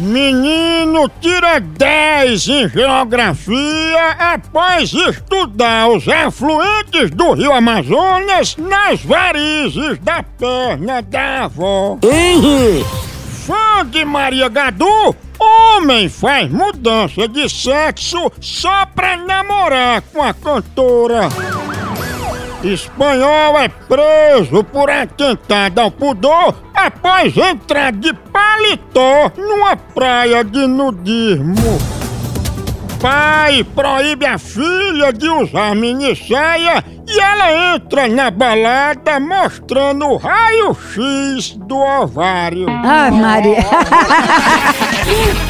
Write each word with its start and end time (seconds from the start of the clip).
Menino 0.00 1.10
tira 1.20 1.60
10 1.60 2.48
em 2.48 2.68
geografia 2.70 4.10
após 4.18 4.94
estudar 4.94 5.88
os 5.90 6.08
afluentes 6.08 7.10
do 7.10 7.32
rio 7.32 7.52
Amazonas 7.52 8.56
nas 8.56 9.02
varizes 9.02 9.98
da 9.98 10.22
perna 10.22 11.02
da 11.02 11.44
avó. 11.44 11.98
Fã 13.46 13.84
de 13.84 14.02
Maria 14.04 14.48
Gadu, 14.48 15.14
homem 15.38 16.08
faz 16.08 16.50
mudança 16.50 17.28
de 17.28 17.46
sexo 17.50 18.32
só 18.40 18.86
pra 18.86 19.18
namorar 19.18 20.00
com 20.12 20.22
a 20.22 20.32
cantora. 20.32 21.28
Espanhol 22.62 23.58
é 23.58 23.68
preso 23.68 24.62
por 24.64 24.90
atentado 24.90 25.80
ao 25.80 25.90
pudor 25.90 26.54
após 26.74 27.34
entrar 27.36 27.90
de 27.92 28.12
paletó 28.12 29.32
numa 29.36 29.76
praia 29.76 30.44
de 30.44 30.66
nudismo. 30.66 31.78
Pai 33.00 33.64
proíbe 33.64 34.26
a 34.26 34.36
filha 34.36 35.10
de 35.10 35.26
usar 35.26 35.74
minissaia 35.74 36.84
e 37.08 37.18
ela 37.18 37.74
entra 37.74 38.06
na 38.08 38.30
balada 38.30 39.18
mostrando 39.18 40.06
o 40.06 40.16
raio-x 40.18 41.56
do 41.66 41.78
ovário. 41.78 42.66
Ai, 42.68 43.10
Maria. 43.10 43.64